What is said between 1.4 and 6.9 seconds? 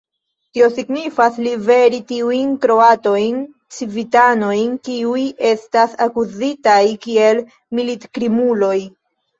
liveri tiujn kroatajn civitanojn, kiuj estas akuzitaj